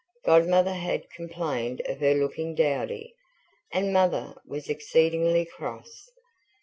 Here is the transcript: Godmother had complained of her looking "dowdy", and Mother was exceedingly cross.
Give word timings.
Godmother 0.25 0.73
had 0.73 1.11
complained 1.11 1.81
of 1.81 1.99
her 1.99 2.15
looking 2.15 2.55
"dowdy", 2.55 3.13
and 3.71 3.93
Mother 3.93 4.33
was 4.47 4.67
exceedingly 4.67 5.45
cross. 5.45 6.09